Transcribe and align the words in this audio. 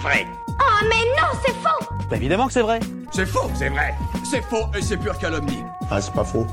vrai. 0.00 0.26
Oh 0.48 0.84
mais 0.88 1.04
non, 1.20 1.28
c'est 1.44 1.52
faux 1.52 1.94
Bah 2.08 2.16
évidemment 2.16 2.46
que 2.46 2.52
c'est 2.52 2.62
vrai. 2.62 2.80
C'est 3.12 3.26
faux, 3.26 3.50
c'est 3.54 3.68
vrai. 3.68 3.94
C'est 4.24 4.42
faux 4.42 4.66
et 4.76 4.82
c'est 4.82 4.96
pure 4.96 5.18
calomnie. 5.18 5.62
Ah, 5.90 6.00
c'est 6.00 6.12
pas 6.12 6.24
faux. 6.24 6.46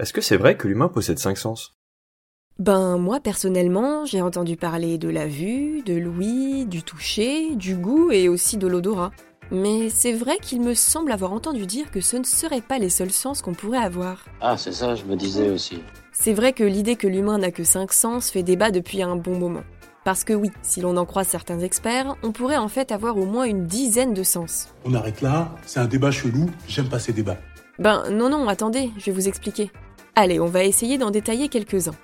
Est-ce 0.00 0.12
que 0.12 0.20
c'est 0.20 0.36
vrai 0.36 0.56
que 0.56 0.68
l'humain 0.68 0.88
possède 0.88 1.18
cinq 1.18 1.38
sens? 1.38 1.74
Ben 2.58 2.98
moi 2.98 3.20
personnellement, 3.20 4.04
j'ai 4.04 4.20
entendu 4.20 4.56
parler 4.56 4.98
de 4.98 5.08
la 5.08 5.26
vue, 5.26 5.82
de 5.82 5.94
l'ouïe, 5.94 6.66
du 6.66 6.82
toucher, 6.82 7.54
du 7.54 7.76
goût 7.76 8.10
et 8.10 8.28
aussi 8.28 8.56
de 8.56 8.66
l'odorat. 8.66 9.12
Mais 9.50 9.88
c'est 9.88 10.12
vrai 10.12 10.38
qu'il 10.42 10.60
me 10.60 10.74
semble 10.74 11.10
avoir 11.12 11.32
entendu 11.32 11.66
dire 11.66 11.90
que 11.90 12.00
ce 12.00 12.16
ne 12.16 12.24
seraient 12.24 12.60
pas 12.60 12.78
les 12.78 12.90
seuls 12.90 13.12
sens 13.12 13.40
qu'on 13.42 13.54
pourrait 13.54 13.78
avoir. 13.78 14.24
Ah, 14.40 14.56
c'est 14.58 14.72
ça, 14.72 14.94
je 14.94 15.04
me 15.04 15.16
disais 15.16 15.48
aussi. 15.50 15.82
C'est 16.12 16.34
vrai 16.34 16.52
que 16.52 16.64
l'idée 16.64 16.96
que 16.96 17.06
l'humain 17.06 17.38
n'a 17.38 17.50
que 17.50 17.64
cinq 17.64 17.92
sens 17.92 18.30
fait 18.30 18.42
débat 18.42 18.70
depuis 18.70 19.02
un 19.02 19.16
bon 19.16 19.38
moment. 19.38 19.62
Parce 20.08 20.24
que 20.24 20.32
oui, 20.32 20.50
si 20.62 20.80
l'on 20.80 20.96
en 20.96 21.04
croit 21.04 21.22
certains 21.22 21.60
experts, 21.60 22.16
on 22.22 22.32
pourrait 22.32 22.56
en 22.56 22.68
fait 22.68 22.92
avoir 22.92 23.18
au 23.18 23.26
moins 23.26 23.44
une 23.44 23.66
dizaine 23.66 24.14
de 24.14 24.22
sens. 24.22 24.68
On 24.86 24.94
arrête 24.94 25.20
là, 25.20 25.54
c'est 25.66 25.80
un 25.80 25.84
débat 25.84 26.10
chelou, 26.10 26.48
j'aime 26.66 26.88
pas 26.88 26.98
ces 26.98 27.12
débats. 27.12 27.36
Ben 27.78 28.08
non 28.10 28.30
non, 28.30 28.48
attendez, 28.48 28.90
je 28.96 29.04
vais 29.04 29.12
vous 29.12 29.28
expliquer. 29.28 29.70
Allez, 30.16 30.40
on 30.40 30.46
va 30.46 30.64
essayer 30.64 30.96
d'en 30.96 31.10
détailler 31.10 31.50
quelques-uns. 31.50 31.94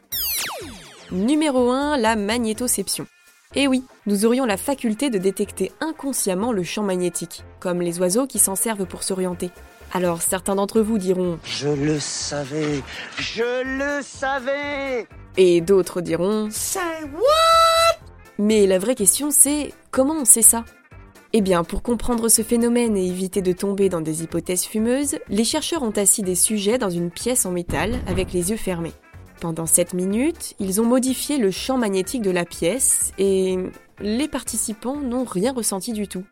Numéro 1.12 1.70
1, 1.70 1.96
la 1.96 2.14
magnétoception. 2.14 3.06
Eh 3.54 3.68
oui, 3.68 3.82
nous 4.04 4.26
aurions 4.26 4.44
la 4.44 4.58
faculté 4.58 5.08
de 5.08 5.16
détecter 5.16 5.72
inconsciemment 5.80 6.52
le 6.52 6.62
champ 6.62 6.82
magnétique, 6.82 7.42
comme 7.58 7.80
les 7.80 8.00
oiseaux 8.00 8.26
qui 8.26 8.38
s'en 8.38 8.54
servent 8.54 8.84
pour 8.84 9.02
s'orienter. 9.02 9.50
Alors 9.94 10.20
certains 10.20 10.56
d'entre 10.56 10.82
vous 10.82 10.98
diront 10.98 11.38
Je 11.46 11.68
le 11.70 11.98
savais. 12.00 12.82
Je 13.16 13.64
le 13.64 14.02
savais. 14.02 15.06
et 15.38 15.62
d'autres 15.62 16.02
diront 16.02 16.48
Say 16.50 16.80
what? 17.14 17.63
Mais 18.38 18.66
la 18.66 18.78
vraie 18.78 18.94
question 18.94 19.30
c'est 19.30 19.72
comment 19.90 20.14
on 20.14 20.24
sait 20.24 20.42
ça? 20.42 20.64
Eh 21.36 21.40
bien, 21.40 21.64
pour 21.64 21.82
comprendre 21.82 22.28
ce 22.28 22.42
phénomène 22.42 22.96
et 22.96 23.08
éviter 23.08 23.42
de 23.42 23.50
tomber 23.50 23.88
dans 23.88 24.00
des 24.00 24.22
hypothèses 24.22 24.64
fumeuses, 24.64 25.16
les 25.28 25.42
chercheurs 25.42 25.82
ont 25.82 25.90
assis 25.90 26.22
des 26.22 26.36
sujets 26.36 26.78
dans 26.78 26.90
une 26.90 27.10
pièce 27.10 27.44
en 27.44 27.50
métal 27.50 27.94
avec 28.06 28.32
les 28.32 28.50
yeux 28.50 28.56
fermés. 28.56 28.92
Pendant 29.40 29.66
7 29.66 29.94
minutes, 29.94 30.54
ils 30.60 30.80
ont 30.80 30.86
modifié 30.86 31.38
le 31.38 31.50
champ 31.50 31.76
magnétique 31.76 32.22
de 32.22 32.30
la 32.30 32.44
pièce 32.44 33.12
et 33.18 33.58
les 34.00 34.28
participants 34.28 34.96
n'ont 34.96 35.24
rien 35.24 35.52
ressenti 35.52 35.92
du 35.92 36.06
tout. 36.06 36.22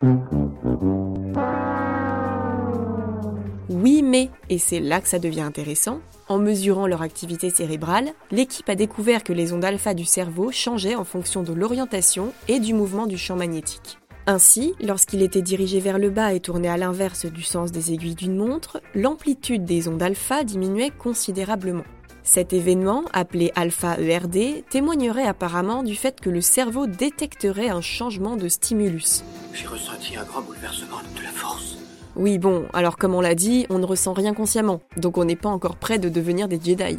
Oui, 3.72 4.02
mais, 4.02 4.28
et 4.50 4.58
c'est 4.58 4.80
là 4.80 5.00
que 5.00 5.08
ça 5.08 5.18
devient 5.18 5.40
intéressant, 5.40 6.00
en 6.28 6.38
mesurant 6.38 6.86
leur 6.86 7.00
activité 7.00 7.48
cérébrale, 7.48 8.12
l'équipe 8.30 8.68
a 8.68 8.74
découvert 8.74 9.24
que 9.24 9.32
les 9.32 9.52
ondes 9.52 9.64
alpha 9.64 9.94
du 9.94 10.04
cerveau 10.04 10.52
changeaient 10.52 10.94
en 10.94 11.04
fonction 11.04 11.42
de 11.42 11.54
l'orientation 11.54 12.32
et 12.48 12.60
du 12.60 12.74
mouvement 12.74 13.06
du 13.06 13.16
champ 13.16 13.36
magnétique. 13.36 13.98
Ainsi, 14.26 14.74
lorsqu'il 14.80 15.22
était 15.22 15.42
dirigé 15.42 15.80
vers 15.80 15.98
le 15.98 16.10
bas 16.10 16.34
et 16.34 16.40
tourné 16.40 16.68
à 16.68 16.76
l'inverse 16.76 17.26
du 17.26 17.42
sens 17.42 17.72
des 17.72 17.92
aiguilles 17.92 18.14
d'une 18.14 18.36
montre, 18.36 18.80
l'amplitude 18.94 19.64
des 19.64 19.88
ondes 19.88 20.02
alpha 20.02 20.44
diminuait 20.44 20.90
considérablement. 20.90 21.84
Cet 22.22 22.52
événement, 22.52 23.04
appelé 23.12 23.50
alpha 23.56 23.98
ERD, 23.98 24.64
témoignerait 24.70 25.26
apparemment 25.26 25.82
du 25.82 25.96
fait 25.96 26.20
que 26.20 26.30
le 26.30 26.40
cerveau 26.40 26.86
détecterait 26.86 27.70
un 27.70 27.80
changement 27.80 28.36
de 28.36 28.48
stimulus. 28.48 29.24
J'ai 29.54 29.66
ressenti 29.66 30.16
un 30.16 30.24
grand 30.24 30.42
bouleversement 30.42 31.00
de 31.16 31.22
la 31.22 31.30
force. 31.30 31.81
Oui, 32.14 32.38
bon, 32.38 32.66
alors 32.72 32.98
comme 32.98 33.14
on 33.14 33.20
l'a 33.20 33.34
dit, 33.34 33.66
on 33.70 33.78
ne 33.78 33.86
ressent 33.86 34.12
rien 34.12 34.34
consciemment, 34.34 34.80
donc 34.96 35.16
on 35.16 35.24
n'est 35.24 35.36
pas 35.36 35.48
encore 35.48 35.76
prêt 35.76 35.98
de 35.98 36.08
devenir 36.08 36.46
des 36.46 36.60
Jedi. 36.62 36.98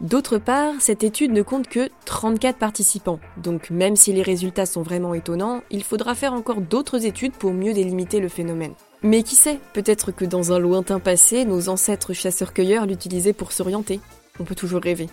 D'autre 0.00 0.38
part, 0.38 0.74
cette 0.80 1.04
étude 1.04 1.32
ne 1.32 1.42
compte 1.42 1.68
que 1.68 1.88
34 2.06 2.58
participants, 2.58 3.20
donc 3.36 3.70
même 3.70 3.96
si 3.96 4.12
les 4.12 4.22
résultats 4.22 4.66
sont 4.66 4.82
vraiment 4.82 5.14
étonnants, 5.14 5.62
il 5.70 5.84
faudra 5.84 6.14
faire 6.14 6.32
encore 6.32 6.60
d'autres 6.60 7.06
études 7.06 7.34
pour 7.34 7.52
mieux 7.52 7.72
délimiter 7.72 8.18
le 8.18 8.28
phénomène. 8.28 8.74
Mais 9.02 9.22
qui 9.22 9.34
sait, 9.34 9.58
peut-être 9.72 10.12
que 10.12 10.24
dans 10.24 10.52
un 10.52 10.58
lointain 10.58 11.00
passé, 11.00 11.44
nos 11.44 11.68
ancêtres 11.68 12.12
chasseurs-cueilleurs 12.12 12.86
l'utilisaient 12.86 13.32
pour 13.32 13.52
s'orienter. 13.52 14.00
On 14.40 14.44
peut 14.44 14.54
toujours 14.54 14.80
rêver. 14.80 15.08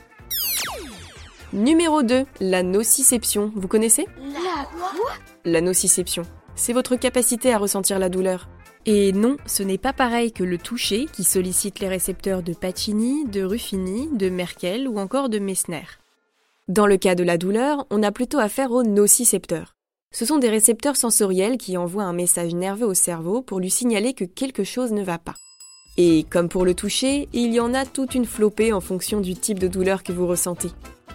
Numéro 1.53 2.03
2, 2.03 2.25
la 2.39 2.61
nociception. 2.61 3.51
Vous 3.55 3.67
connaissez? 3.67 4.05
La 4.21 4.65
quoi? 4.65 5.11
La 5.43 5.61
nociception. 5.61 6.23
C'est 6.55 6.73
votre 6.73 6.95
capacité 6.95 7.51
à 7.53 7.57
ressentir 7.57 7.97
la 7.97 8.09
douleur. 8.09 8.47
Et 8.91 9.11
non, 9.11 9.37
ce 9.45 9.61
n'est 9.61 9.77
pas 9.77 9.93
pareil 9.93 10.31
que 10.31 10.43
le 10.43 10.57
toucher 10.57 11.05
qui 11.13 11.23
sollicite 11.23 11.79
les 11.79 11.87
récepteurs 11.87 12.41
de 12.41 12.53
Pacini, 12.53 13.23
de 13.25 13.43
Ruffini, 13.43 14.09
de 14.13 14.29
Merkel 14.29 14.87
ou 14.87 14.97
encore 14.97 15.29
de 15.29 15.37
Messner. 15.37 15.83
Dans 16.69 16.87
le 16.87 16.97
cas 16.97 17.13
de 17.13 17.21
la 17.21 17.37
douleur, 17.37 17.85
on 17.91 18.01
a 18.01 18.11
plutôt 18.11 18.39
affaire 18.39 18.71
aux 18.71 18.81
nocicepteurs. 18.81 19.75
Ce 20.11 20.25
sont 20.25 20.39
des 20.39 20.49
récepteurs 20.49 20.95
sensoriels 20.95 21.59
qui 21.59 21.77
envoient 21.77 22.05
un 22.05 22.13
message 22.13 22.55
nerveux 22.55 22.87
au 22.87 22.95
cerveau 22.95 23.43
pour 23.43 23.59
lui 23.59 23.69
signaler 23.69 24.15
que 24.15 24.25
quelque 24.25 24.63
chose 24.63 24.91
ne 24.91 25.03
va 25.03 25.19
pas. 25.19 25.35
Et 25.97 26.25
comme 26.27 26.49
pour 26.49 26.65
le 26.65 26.73
toucher, 26.73 27.29
il 27.31 27.53
y 27.53 27.59
en 27.59 27.75
a 27.75 27.85
toute 27.85 28.15
une 28.15 28.25
flopée 28.25 28.73
en 28.73 28.81
fonction 28.81 29.21
du 29.21 29.35
type 29.35 29.59
de 29.59 29.67
douleur 29.67 30.01
que 30.01 30.13
vous 30.13 30.25
ressentez. 30.25 30.69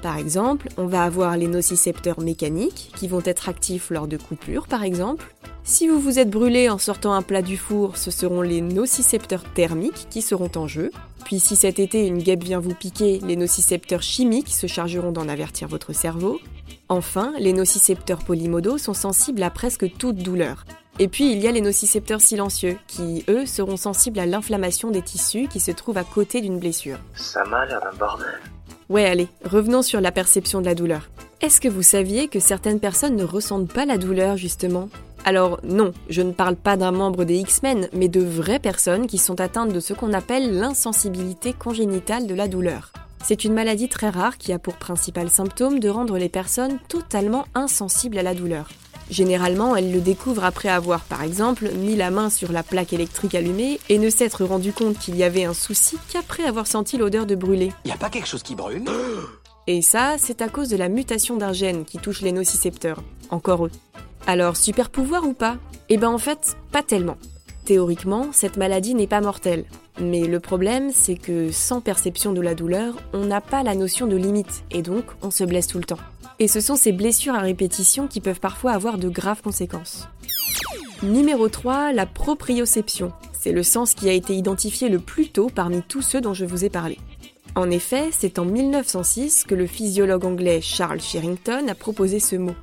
Par 0.05 0.19
exemple, 0.19 0.69
on 0.77 0.87
va 0.87 1.03
avoir 1.03 1.35
les 1.39 1.47
nocicepteurs 1.47 2.21
mécaniques 2.21 2.93
qui 2.95 3.09
vont 3.09 3.23
être 3.25 3.49
actifs 3.49 3.89
lors 3.89 4.07
de 4.07 4.19
coupures 4.19 4.69
par 4.69 4.83
exemple. 4.83 5.35
Si 5.63 5.89
vous 5.89 5.99
vous 5.99 6.19
êtes 6.19 6.29
brûlé 6.29 6.69
en 6.69 6.77
sortant 6.77 7.15
un 7.15 7.23
plat 7.23 7.41
du 7.41 7.57
four, 7.57 7.97
ce 7.97 8.11
seront 8.11 8.43
les 8.43 8.61
nocicepteurs 8.61 9.45
thermiques 9.55 10.07
qui 10.11 10.21
seront 10.21 10.51
en 10.57 10.69
jeu. 10.69 10.91
Puis 11.25 11.41
si 11.41 11.57
cet 11.57 11.79
été 11.79 12.07
une 12.07 12.19
guêpe 12.19 12.45
vient 12.45 12.61
vous 12.61 12.75
piquer, 12.75 13.19
les 13.21 13.35
nocicepteurs 13.35 14.03
chimiques 14.03 14.55
se 14.55 14.67
chargeront 14.67 15.11
d'en 15.11 15.27
avertir 15.27 15.69
votre 15.69 15.95
cerveau. 15.95 16.39
Enfin, 16.91 17.33
les 17.39 17.55
nocicepteurs 17.55 18.23
polymodaux 18.23 18.77
sont 18.77 18.93
sensibles 18.93 19.43
à 19.43 19.49
presque 19.49 19.91
toute 19.97 20.17
douleur. 20.17 20.67
Et 20.99 21.09
puis 21.09 21.33
il 21.33 21.39
y 21.39 21.49
a 21.49 21.51
les 21.51 21.63
nocicepteurs 21.63 22.21
silencieux, 22.21 22.77
qui, 22.89 23.25
eux, 23.29 23.47
seront 23.47 23.79
sensibles 23.79 24.19
à 24.19 24.27
l'inflammation 24.27 24.91
des 24.91 25.01
tissus 25.01 25.49
qui 25.49 25.61
se 25.61 25.71
trouvent 25.71 25.97
à 25.97 26.05
côté 26.05 26.43
d'une 26.43 26.59
blessure. 26.59 26.99
Ça 27.15 27.43
m'a 27.47 27.65
l'air 27.65 27.81
bordel. 27.99 28.39
Ouais, 28.91 29.07
allez, 29.07 29.29
revenons 29.45 29.81
sur 29.81 30.03
la 30.03 30.13
perception 30.13 30.61
de 30.61 30.67
la 30.67 30.75
douleur. 30.75 31.09
Est-ce 31.41 31.59
que 31.59 31.69
vous 31.69 31.83
saviez 31.83 32.29
que 32.29 32.39
certaines 32.39 32.81
personnes 32.81 33.17
ne 33.17 33.25
ressentent 33.25 33.73
pas 33.73 33.87
la 33.87 33.97
douleur, 33.97 34.37
justement? 34.37 34.91
Alors 35.25 35.59
non, 35.65 35.93
je 36.11 36.21
ne 36.21 36.33
parle 36.33 36.55
pas 36.55 36.77
d'un 36.77 36.93
membre 36.93 37.25
des 37.25 37.39
X-Men, 37.39 37.89
mais 37.95 38.09
de 38.09 38.21
vraies 38.21 38.59
personnes 38.59 39.07
qui 39.07 39.17
sont 39.17 39.41
atteintes 39.41 39.73
de 39.73 39.81
ce 39.81 39.95
qu'on 39.95 40.13
appelle 40.13 40.59
l'insensibilité 40.59 41.55
congénitale 41.55 42.27
de 42.27 42.35
la 42.35 42.47
douleur. 42.47 42.93
C'est 43.25 43.45
une 43.45 43.55
maladie 43.55 43.89
très 43.89 44.11
rare 44.11 44.37
qui 44.37 44.53
a 44.53 44.59
pour 44.59 44.75
principal 44.75 45.31
symptôme 45.31 45.81
de 45.81 45.89
rendre 45.89 46.19
les 46.19 46.29
personnes 46.29 46.79
totalement 46.89 47.47
insensibles 47.55 48.19
à 48.19 48.23
la 48.23 48.35
douleur. 48.35 48.69
Généralement, 49.11 49.77
elles 49.77 49.93
le 49.93 50.01
découvrent 50.01 50.45
après 50.45 50.69
avoir, 50.69 51.01
par 51.01 51.23
exemple, 51.23 51.71
mis 51.75 51.97
la 51.97 52.11
main 52.11 52.31
sur 52.31 52.53
la 52.53 52.63
plaque 52.63 52.93
électrique 52.93 53.35
allumée 53.35 53.79
et 53.89 53.99
ne 53.99 54.11
s'être 54.11 54.45
rendu 54.45 54.73
compte 54.73 54.99
qu'il 54.99 55.17
y 55.17 55.23
avait 55.23 55.45
un 55.45 55.55
souci 55.55 55.99
qu'après 56.11 56.45
avoir 56.45 56.67
senti 56.67 56.97
l'odeur 56.97 57.27
de 57.27 57.35
brûler. 57.35 57.73
Y 57.85 57.93
a 57.93 57.97
pas 57.97 58.11
quelque 58.11 58.29
chose 58.29 58.43
qui 58.43 58.55
brûle? 58.55 58.85
Et 59.67 59.81
ça, 59.81 60.17
c'est 60.19 60.43
à 60.43 60.49
cause 60.49 60.69
de 60.69 60.77
la 60.77 60.91
mutation 60.91 61.37
d'un 61.37 61.55
gène 61.55 61.87
qui 61.87 61.99
touche 61.99 62.21
les 62.21 62.33
nocicepteurs. 62.33 63.03
Encore 63.31 63.65
eux. 63.65 63.71
Alors, 64.27 64.57
super 64.57 64.91
pouvoir 64.91 65.27
ou 65.27 65.33
pas? 65.33 65.57
Eh 65.89 65.97
ben 65.97 66.11
en 66.11 66.19
fait, 66.19 66.57
pas 66.71 66.83
tellement. 66.83 67.17
Théoriquement, 67.65 68.27
cette 68.33 68.59
maladie 68.59 68.95
n'est 68.95 69.07
pas 69.07 69.23
mortelle. 69.23 69.65
Mais 69.99 70.27
le 70.27 70.41
problème, 70.41 70.91
c'est 70.93 71.15
que 71.15 71.51
sans 71.51 71.81
perception 71.81 72.33
de 72.33 72.41
la 72.41 72.55
douleur, 72.55 72.95
on 73.13 73.25
n'a 73.25 73.41
pas 73.41 73.63
la 73.63 73.75
notion 73.75 74.07
de 74.07 74.17
limite, 74.17 74.65
et 74.71 74.83
donc 74.83 75.05
on 75.23 75.31
se 75.31 75.45
blesse 75.45 75.69
tout 75.69 75.79
le 75.79 75.85
temps. 75.85 75.99
Et 76.41 76.49
ce 76.49 76.61
sont 76.61 76.77
ces 76.77 76.93
blessures 76.93 77.35
à 77.35 77.41
répétition 77.41 78.09
qui 78.09 78.21
peuvent 78.21 78.41
parfois 78.41 78.73
avoir 78.73 78.99
de 78.99 79.09
graves 79.09 79.43
conséquences. 79.43 80.09
Numéro 81.03 81.49
3, 81.49 81.93
la 81.93 82.07
proprioception. 82.07 83.13
C'est 83.39 83.53
le 83.53 83.63
sens 83.63 83.95
qui 83.95 84.09
a 84.09 84.13
été 84.13 84.35
identifié 84.35 84.89
le 84.89 84.99
plus 84.99 85.29
tôt 85.29 85.51
parmi 85.55 85.83
tous 85.83 86.03
ceux 86.03 86.21
dont 86.21 86.35
je 86.35 86.45
vous 86.45 86.65
ai 86.65 86.71
parlé. 86.71 86.99
En 87.55 87.71
effet, 87.71 88.09
c'est 88.11 88.39
en 88.39 88.45
1906 88.45 89.45
que 89.45 89.55
le 89.55 89.67
physiologue 89.67 90.25
anglais 90.25 90.61
Charles 90.61 91.01
Sherrington 91.01 91.69
a 91.69 91.75
proposé 91.75 92.19
ce 92.19 92.37
mot. 92.37 92.55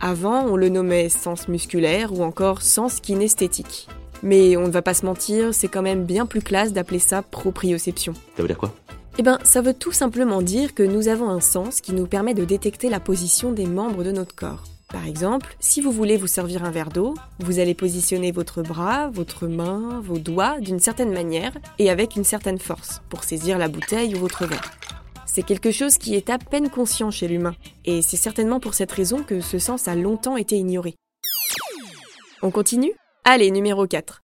Avant, 0.00 0.44
on 0.44 0.56
le 0.56 0.68
nommait 0.68 1.08
sens 1.08 1.48
musculaire 1.48 2.12
ou 2.12 2.22
encore 2.22 2.62
sens 2.62 3.00
kinesthétique. 3.00 3.88
Mais 4.22 4.56
on 4.56 4.66
ne 4.66 4.70
va 4.70 4.82
pas 4.82 4.94
se 4.94 5.04
mentir, 5.04 5.52
c'est 5.52 5.68
quand 5.68 5.82
même 5.82 6.04
bien 6.04 6.26
plus 6.26 6.42
classe 6.42 6.72
d'appeler 6.72 6.98
ça 6.98 7.22
proprioception. 7.22 8.14
Ça 8.36 8.42
veut 8.42 8.48
dire 8.48 8.58
quoi? 8.58 8.74
Eh 9.18 9.22
ben, 9.22 9.38
ça 9.44 9.62
veut 9.62 9.72
tout 9.72 9.92
simplement 9.92 10.42
dire 10.42 10.74
que 10.74 10.82
nous 10.82 11.08
avons 11.08 11.30
un 11.30 11.40
sens 11.40 11.80
qui 11.80 11.94
nous 11.94 12.06
permet 12.06 12.34
de 12.34 12.44
détecter 12.44 12.90
la 12.90 13.00
position 13.00 13.50
des 13.50 13.64
membres 13.64 14.04
de 14.04 14.12
notre 14.12 14.34
corps. 14.34 14.64
Par 14.92 15.06
exemple, 15.06 15.56
si 15.58 15.80
vous 15.80 15.90
voulez 15.90 16.18
vous 16.18 16.26
servir 16.26 16.64
un 16.64 16.70
verre 16.70 16.90
d'eau, 16.90 17.14
vous 17.38 17.58
allez 17.58 17.74
positionner 17.74 18.30
votre 18.30 18.62
bras, 18.62 19.08
votre 19.08 19.46
main, 19.46 20.00
vos 20.04 20.18
doigts 20.18 20.60
d'une 20.60 20.80
certaine 20.80 21.12
manière 21.12 21.56
et 21.78 21.88
avec 21.88 22.16
une 22.16 22.24
certaine 22.24 22.58
force 22.58 23.00
pour 23.08 23.24
saisir 23.24 23.56
la 23.56 23.68
bouteille 23.68 24.14
ou 24.14 24.18
votre 24.18 24.46
verre. 24.46 24.70
C'est 25.24 25.42
quelque 25.42 25.70
chose 25.70 25.96
qui 25.96 26.14
est 26.14 26.28
à 26.28 26.36
peine 26.36 26.68
conscient 26.68 27.10
chez 27.10 27.26
l'humain, 27.26 27.56
et 27.86 28.02
c'est 28.02 28.16
certainement 28.16 28.60
pour 28.60 28.74
cette 28.74 28.92
raison 28.92 29.22
que 29.22 29.40
ce 29.40 29.58
sens 29.58 29.88
a 29.88 29.94
longtemps 29.94 30.36
été 30.36 30.56
ignoré. 30.56 30.94
On 32.42 32.50
continue? 32.50 32.92
Allez, 33.24 33.50
numéro 33.50 33.86
4. 33.86 34.22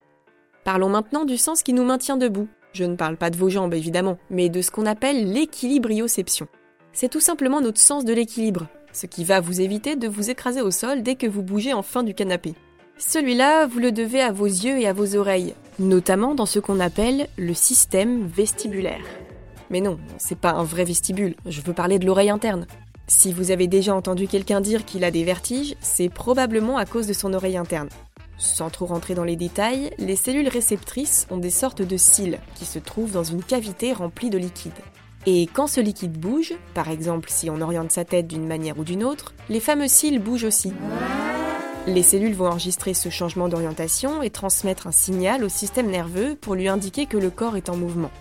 Parlons 0.63 0.89
maintenant 0.89 1.25
du 1.25 1.37
sens 1.37 1.61
qui 1.61 1.73
nous 1.73 1.85
maintient 1.85 2.17
debout. 2.17 2.47
Je 2.73 2.83
ne 2.83 2.95
parle 2.95 3.17
pas 3.17 3.29
de 3.29 3.37
vos 3.37 3.49
jambes 3.49 3.73
évidemment, 3.73 4.17
mais 4.29 4.49
de 4.49 4.61
ce 4.61 4.71
qu'on 4.71 4.85
appelle 4.85 5.31
l'équilibrioception. 5.31 6.47
C'est 6.93 7.09
tout 7.09 7.19
simplement 7.19 7.61
notre 7.61 7.79
sens 7.79 8.05
de 8.05 8.13
l'équilibre. 8.13 8.67
ce 8.91 9.05
qui 9.05 9.23
va 9.23 9.39
vous 9.39 9.61
éviter 9.61 9.95
de 9.95 10.07
vous 10.07 10.29
écraser 10.29 10.61
au 10.61 10.71
sol 10.71 11.03
dès 11.03 11.15
que 11.15 11.27
vous 11.27 11.43
bougez 11.43 11.73
enfin 11.73 12.03
du 12.03 12.13
canapé. 12.13 12.55
Celui-là, 12.97 13.65
vous 13.67 13.79
le 13.79 13.91
devez 13.91 14.21
à 14.21 14.31
vos 14.31 14.45
yeux 14.45 14.79
et 14.79 14.87
à 14.87 14.93
vos 14.93 15.15
oreilles, 15.15 15.53
notamment 15.79 16.35
dans 16.35 16.45
ce 16.45 16.59
qu'on 16.59 16.79
appelle 16.79 17.27
le 17.37 17.53
système 17.53 18.27
vestibulaire. 18.27 19.05
Mais 19.69 19.79
non, 19.79 19.99
c'est 20.17 20.37
pas 20.37 20.51
un 20.51 20.63
vrai 20.63 20.83
vestibule, 20.83 21.35
je 21.45 21.61
veux 21.61 21.73
parler 21.73 21.99
de 21.99 22.05
l'oreille 22.05 22.31
interne. 22.31 22.65
Si 23.07 23.31
vous 23.31 23.51
avez 23.51 23.67
déjà 23.67 23.95
entendu 23.95 24.27
quelqu'un 24.27 24.61
dire 24.61 24.85
qu'il 24.85 25.03
a 25.03 25.11
des 25.11 25.23
vertiges, 25.23 25.75
c'est 25.81 26.09
probablement 26.09 26.77
à 26.77 26.85
cause 26.85 27.07
de 27.07 27.13
son 27.13 27.33
oreille 27.33 27.57
interne. 27.57 27.89
Sans 28.39 28.69
trop 28.69 28.85
rentrer 28.85 29.15
dans 29.15 29.25
les 29.25 29.35
détails, 29.35 29.91
les 29.97 30.15
cellules 30.15 30.47
réceptrices 30.47 31.27
ont 31.29 31.37
des 31.37 31.49
sortes 31.49 31.81
de 31.81 31.97
cils 31.97 32.39
qui 32.55 32.65
se 32.65 32.79
trouvent 32.79 33.11
dans 33.11 33.23
une 33.23 33.43
cavité 33.43 33.91
remplie 33.91 34.29
de 34.29 34.37
liquide. 34.37 34.71
Et 35.25 35.47
quand 35.47 35.67
ce 35.67 35.81
liquide 35.81 36.17
bouge, 36.17 36.53
par 36.73 36.89
exemple 36.89 37.29
si 37.29 37.49
on 37.49 37.59
oriente 37.59 37.91
sa 37.91 38.05
tête 38.05 38.27
d'une 38.27 38.47
manière 38.47 38.79
ou 38.79 38.85
d'une 38.85 39.03
autre, 39.03 39.33
les 39.49 39.59
fameux 39.59 39.89
cils 39.89 40.19
bougent 40.19 40.45
aussi. 40.45 40.71
Les 41.85 42.01
cellules 42.01 42.33
vont 42.33 42.47
enregistrer 42.47 42.93
ce 42.93 43.09
changement 43.09 43.49
d'orientation 43.49 44.23
et 44.23 44.29
transmettre 44.29 44.87
un 44.87 44.91
signal 44.93 45.43
au 45.43 45.49
système 45.49 45.89
nerveux 45.89 46.35
pour 46.39 46.55
lui 46.55 46.69
indiquer 46.69 47.07
que 47.07 47.17
le 47.17 47.29
corps 47.29 47.57
est 47.57 47.69
en 47.69 47.75
mouvement. 47.75 48.11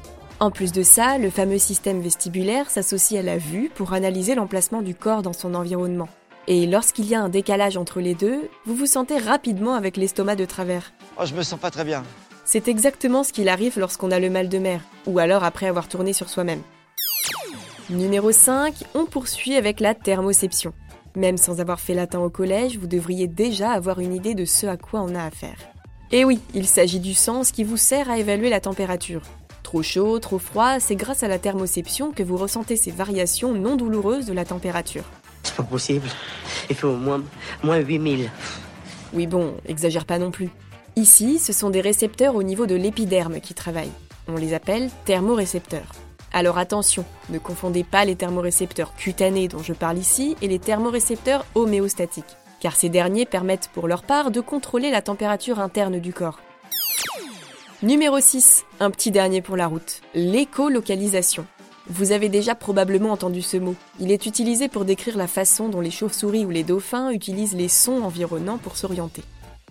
En 0.41 0.51
plus 0.51 0.73
de 0.73 0.83
ça, 0.83 1.19
le 1.19 1.31
fameux 1.31 1.59
système 1.59 2.01
vestibulaire 2.01 2.71
s'associe 2.71 3.21
à 3.21 3.25
la 3.25 3.39
vue 3.39 3.71
pour 3.73 3.93
analyser 3.93 4.35
l'emplacement 4.35 4.83
du 4.83 4.95
corps 4.95 5.23
dans 5.23 5.33
son 5.33 5.55
environnement. 5.55 6.09
Et 6.51 6.67
lorsqu'il 6.67 7.05
y 7.05 7.15
a 7.15 7.21
un 7.21 7.29
décalage 7.29 7.77
entre 7.77 8.01
les 8.01 8.15
deux, 8.15 8.49
vous 8.65 8.75
vous 8.75 8.87
sentez 8.87 9.19
rapidement 9.19 9.75
avec 9.75 9.99
l'estomac 9.99 10.35
de 10.35 10.47
travers. 10.47 10.95
Oh, 11.21 11.27
je 11.27 11.35
me 11.35 11.43
sens 11.43 11.61
pas 11.61 11.71
très 11.71 11.85
bien. 11.85 12.03
C'est 12.47 12.69
exactement 12.69 13.23
ce 13.23 13.35
qu'il 13.35 13.51
arrive 13.51 13.79
lorsqu'on 13.79 14.11
a 14.11 14.19
le 14.19 14.31
mal 14.31 14.49
de 14.49 14.57
mer, 14.57 14.81
ou 15.07 15.19
alors 15.19 15.45
après 15.45 15.67
avoir 15.67 15.89
tourné 15.89 16.15
sur 16.15 16.31
soi-même. 16.31 16.63
Numéro 17.91 18.33
5, 18.33 18.75
on 18.95 19.05
poursuit 19.05 19.57
avec 19.57 19.79
la 19.79 19.95
thermoception. 19.95 20.73
Même 21.17 21.37
sans 21.37 21.61
avoir 21.61 21.81
fait 21.81 21.93
latin 21.93 22.21
au 22.21 22.31
collège, 22.31 22.79
vous 22.79 22.87
devriez 22.87 23.27
déjà 23.27 23.73
avoir 23.73 24.01
une 24.01 24.15
idée 24.15 24.35
de 24.35 24.47
ce 24.47 24.67
à 24.67 24.79
quoi 24.79 25.03
on 25.03 25.15
a 25.15 25.25
affaire. 25.25 25.59
Et 26.13 26.25
oui, 26.25 26.41
il 26.55 26.67
s'agit 26.67 27.01
du 27.01 27.13
sens 27.13 27.53
qui 27.53 27.63
vous 27.63 27.77
sert 27.77 28.11
à 28.11 28.19
évaluer 28.19 28.49
la 28.49 28.61
température. 28.61 29.21
Trop 29.63 29.83
chaud, 29.83 30.19
trop 30.19 30.39
froid, 30.39 30.81
c'est 30.81 30.97
grâce 30.97 31.23
à 31.23 31.29
la 31.29 31.39
thermoception 31.39 32.11
que 32.11 32.23
vous 32.23 32.39
ressentez 32.39 32.77
ces 32.77 32.91
variations 32.91 33.53
non 33.53 33.77
douloureuses 33.77 34.25
de 34.25 34.33
la 34.33 34.47
température. 34.47 35.05
Pas 35.59 35.65
possible. 35.65 36.09
Il 36.71 36.77
fait 36.77 36.87
au 36.87 36.97
moins, 36.97 37.21
moins 37.65 37.79
8000. 37.79 38.31
Oui 39.13 39.27
bon, 39.27 39.57
exagère 39.67 40.05
pas 40.05 40.21
non 40.21 40.31
plus. 40.31 40.51
Ici, 40.95 41.41
ce 41.41 41.53
sont 41.53 41.71
des 41.71 41.81
récepteurs 41.81 42.37
au 42.37 42.45
niveau 42.45 42.67
de 42.67 42.77
l'épiderme 42.77 43.41
qui 43.41 43.55
travaillent. 43.55 43.91
On 44.29 44.37
les 44.37 44.55
appelle 44.55 44.89
thermorécepteurs. 45.05 45.93
Alors 46.33 46.59
attention, 46.59 47.05
ne 47.31 47.41
confondez 47.41 47.83
pas 47.83 48.05
les 48.05 48.15
thermorécepteurs 48.15 48.95
cutanés 48.95 49.49
dont 49.49 49.63
je 49.63 49.73
parle 49.73 49.99
ici 49.99 50.37
et 50.43 50.47
les 50.47 50.61
thermorécepteurs 50.61 51.45
homéostatiques, 51.57 52.37
car 52.61 52.77
ces 52.77 52.89
derniers 52.89 53.27
permettent 53.27 53.71
pour 53.75 53.89
leur 53.89 54.05
part 54.05 54.31
de 54.31 54.41
contrôler 54.41 54.93
la 54.93 55.03
température 55.03 55.59
interne 55.59 55.99
du 55.99 56.13
corps. 56.13 56.39
Numéro 57.83 58.21
6, 58.21 58.65
un 58.79 58.93
petit 58.93 59.11
dernier 59.11 59.43
pour 59.43 59.57
la 59.57 59.67
route, 59.67 60.03
l'écolocalisation. 60.15 61.47
Vous 61.91 62.13
avez 62.13 62.29
déjà 62.29 62.55
probablement 62.55 63.13
entendu 63.13 63.41
ce 63.41 63.57
mot. 63.57 63.75
Il 63.99 64.13
est 64.13 64.27
utilisé 64.27 64.69
pour 64.69 64.85
décrire 64.85 65.17
la 65.17 65.27
façon 65.27 65.69
dont 65.71 65.81
les 65.81 65.91
chauves-souris 65.91 66.45
ou 66.45 66.51
les 66.51 66.63
dauphins 66.63 67.11
utilisent 67.11 67.57
les 67.57 67.69
sons 67.69 68.03
environnants 68.03 68.59
pour 68.59 68.77
s'orienter. 68.77 69.23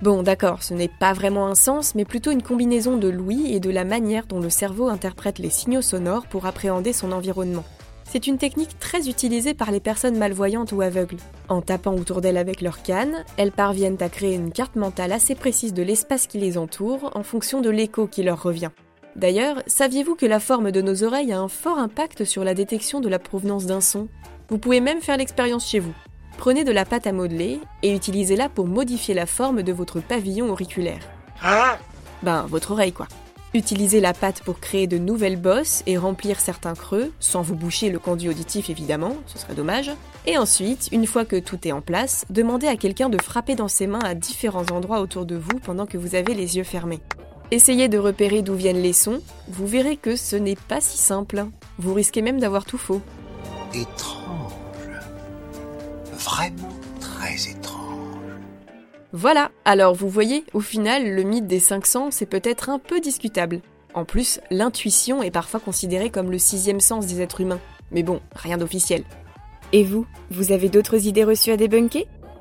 Bon, 0.01 0.23
d'accord, 0.23 0.63
ce 0.63 0.73
n'est 0.73 0.87
pas 0.87 1.13
vraiment 1.13 1.47
un 1.47 1.55
sens, 1.55 1.95
mais 1.95 2.05
plutôt 2.05 2.31
une 2.31 2.43
combinaison 2.43 2.97
de 2.97 3.07
l'ouïe 3.07 3.53
et 3.53 3.59
de 3.59 3.69
la 3.69 3.83
manière 3.83 4.25
dont 4.25 4.39
le 4.39 4.49
cerveau 4.49 4.87
interprète 4.87 5.39
les 5.39 5.49
signaux 5.49 5.81
sonores 5.81 6.27
pour 6.27 6.45
appréhender 6.45 6.93
son 6.93 7.11
environnement. 7.11 7.65
C'est 8.03 8.27
une 8.27 8.37
technique 8.37 8.79
très 8.79 9.09
utilisée 9.09 9.53
par 9.53 9.69
les 9.69 9.79
personnes 9.79 10.17
malvoyantes 10.17 10.71
ou 10.71 10.81
aveugles. 10.81 11.17
En 11.49 11.61
tapant 11.61 11.93
autour 11.93 12.21
d'elles 12.21 12.37
avec 12.37 12.61
leur 12.61 12.81
canne, 12.81 13.25
elles 13.37 13.51
parviennent 13.51 14.01
à 14.01 14.09
créer 14.09 14.35
une 14.35 14.51
carte 14.51 14.75
mentale 14.75 15.11
assez 15.11 15.35
précise 15.35 15.73
de 15.73 15.83
l'espace 15.83 16.25
qui 16.25 16.37
les 16.37 16.57
entoure 16.57 17.11
en 17.15 17.23
fonction 17.23 17.61
de 17.61 17.69
l'écho 17.69 18.07
qui 18.07 18.23
leur 18.23 18.41
revient. 18.41 18.71
D'ailleurs, 19.17 19.63
saviez-vous 19.65 20.13
que 20.13 20.27
la 20.27 20.39
forme 20.39 20.69
de 20.69 20.79
nos 20.79 21.03
oreilles 21.03 21.33
a 21.33 21.39
un 21.39 21.47
fort 21.47 21.79
impact 21.79 22.23
sur 22.23 22.43
la 22.43 22.53
détection 22.53 23.01
de 23.01 23.09
la 23.09 23.17
provenance 23.17 23.65
d'un 23.65 23.81
son? 23.81 24.07
Vous 24.49 24.59
pouvez 24.59 24.79
même 24.79 25.01
faire 25.01 25.17
l'expérience 25.17 25.67
chez 25.67 25.79
vous. 25.79 25.93
Prenez 26.37 26.63
de 26.63 26.71
la 26.71 26.85
pâte 26.85 27.07
à 27.07 27.11
modeler 27.11 27.59
et 27.81 27.95
utilisez-la 27.95 28.47
pour 28.47 28.67
modifier 28.67 29.15
la 29.15 29.25
forme 29.25 29.63
de 29.63 29.73
votre 29.73 30.01
pavillon 30.01 30.51
auriculaire. 30.51 30.99
Ah 31.41 31.79
Ben, 32.21 32.45
votre 32.47 32.71
oreille 32.71 32.93
quoi. 32.93 33.07
Utilisez 33.55 34.01
la 34.01 34.13
pâte 34.13 34.43
pour 34.43 34.59
créer 34.59 34.85
de 34.85 34.99
nouvelles 34.99 35.41
bosses 35.41 35.81
et 35.87 35.97
remplir 35.97 36.39
certains 36.39 36.75
creux, 36.75 37.11
sans 37.19 37.41
vous 37.41 37.55
boucher 37.55 37.89
le 37.89 37.97
conduit 37.97 38.29
auditif 38.29 38.69
évidemment, 38.69 39.15
ce 39.25 39.39
serait 39.39 39.55
dommage. 39.55 39.89
Et 40.27 40.37
ensuite, 40.37 40.89
une 40.91 41.07
fois 41.07 41.25
que 41.25 41.39
tout 41.39 41.67
est 41.67 41.71
en 41.71 41.81
place, 41.81 42.25
demandez 42.29 42.67
à 42.67 42.77
quelqu'un 42.77 43.09
de 43.09 43.19
frapper 43.19 43.55
dans 43.55 43.67
ses 43.67 43.87
mains 43.87 44.03
à 44.03 44.13
différents 44.13 44.67
endroits 44.71 44.99
autour 44.99 45.25
de 45.25 45.37
vous 45.37 45.57
pendant 45.63 45.87
que 45.87 45.97
vous 45.97 46.13
avez 46.13 46.35
les 46.35 46.57
yeux 46.57 46.63
fermés. 46.63 46.99
Essayez 47.49 47.87
de 47.87 47.97
repérer 47.97 48.41
d'où 48.41 48.55
viennent 48.55 48.81
les 48.81 48.91
sons, 48.91 49.21
vous 49.47 49.67
verrez 49.67 49.95
que 49.95 50.17
ce 50.17 50.35
n'est 50.35 50.57
pas 50.57 50.81
si 50.81 50.97
simple. 50.97 51.45
Vous 51.79 51.93
risquez 51.93 52.21
même 52.21 52.41
d'avoir 52.41 52.65
tout 52.65 52.77
faux. 52.77 53.01
Étrange. 53.73 54.51
Vraiment 56.11 56.73
très 56.99 57.49
étrange. 57.49 57.77
Voilà, 59.13 59.51
alors 59.63 59.95
vous 59.95 60.09
voyez, 60.09 60.43
au 60.53 60.59
final, 60.59 61.09
le 61.15 61.23
mythe 61.23 61.47
des 61.47 61.61
cinq 61.61 61.85
sens 61.85 62.21
est 62.21 62.25
peut-être 62.25 62.69
un 62.69 62.79
peu 62.79 62.99
discutable. 62.99 63.61
En 63.93 64.03
plus, 64.03 64.41
l'intuition 64.51 65.23
est 65.23 65.31
parfois 65.31 65.61
considérée 65.61 66.09
comme 66.09 66.31
le 66.31 66.39
sixième 66.39 66.81
sens 66.81 67.07
des 67.07 67.21
êtres 67.21 67.39
humains. 67.39 67.61
Mais 67.91 68.03
bon, 68.03 68.19
rien 68.35 68.57
d'officiel. 68.57 69.05
Et 69.71 69.85
vous, 69.85 70.05
vous 70.31 70.51
avez 70.51 70.67
d'autres 70.67 71.07
idées 71.07 71.23
reçues 71.23 71.51
à 71.51 71.57
débunker? 71.57 72.07